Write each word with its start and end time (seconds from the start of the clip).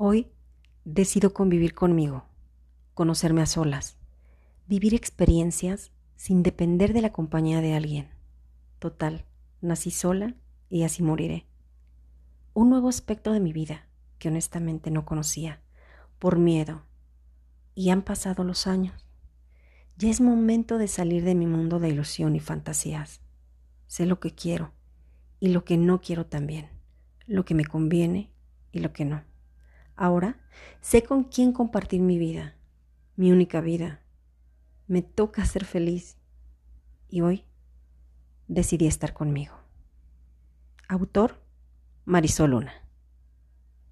Hoy 0.00 0.28
decido 0.84 1.34
convivir 1.34 1.74
conmigo, 1.74 2.24
conocerme 2.94 3.42
a 3.42 3.46
solas, 3.46 3.96
vivir 4.68 4.94
experiencias 4.94 5.90
sin 6.14 6.44
depender 6.44 6.92
de 6.92 7.02
la 7.02 7.10
compañía 7.10 7.60
de 7.60 7.74
alguien. 7.74 8.08
Total, 8.78 9.24
nací 9.60 9.90
sola 9.90 10.36
y 10.70 10.84
así 10.84 11.02
moriré. 11.02 11.46
Un 12.54 12.70
nuevo 12.70 12.88
aspecto 12.88 13.32
de 13.32 13.40
mi 13.40 13.52
vida 13.52 13.88
que 14.20 14.28
honestamente 14.28 14.92
no 14.92 15.04
conocía, 15.04 15.62
por 16.20 16.38
miedo. 16.38 16.84
Y 17.74 17.90
han 17.90 18.02
pasado 18.02 18.44
los 18.44 18.68
años. 18.68 19.04
Ya 19.96 20.10
es 20.10 20.20
momento 20.20 20.78
de 20.78 20.86
salir 20.86 21.24
de 21.24 21.34
mi 21.34 21.46
mundo 21.46 21.80
de 21.80 21.88
ilusión 21.88 22.36
y 22.36 22.40
fantasías. 22.40 23.20
Sé 23.88 24.06
lo 24.06 24.20
que 24.20 24.30
quiero 24.30 24.70
y 25.40 25.48
lo 25.48 25.64
que 25.64 25.76
no 25.76 26.00
quiero 26.00 26.24
también, 26.24 26.68
lo 27.26 27.44
que 27.44 27.56
me 27.56 27.64
conviene 27.64 28.30
y 28.70 28.78
lo 28.78 28.92
que 28.92 29.04
no. 29.04 29.24
Ahora 30.00 30.36
sé 30.80 31.02
con 31.02 31.24
quién 31.24 31.52
compartir 31.52 32.00
mi 32.00 32.18
vida, 32.18 32.54
mi 33.16 33.32
única 33.32 33.60
vida. 33.60 34.00
Me 34.86 35.02
toca 35.02 35.44
ser 35.44 35.64
feliz 35.64 36.16
y 37.08 37.20
hoy 37.20 37.44
decidí 38.46 38.86
estar 38.86 39.12
conmigo. 39.12 39.56
Autor 40.86 41.42
Marisol 42.04 42.52
Luna. 42.52 42.87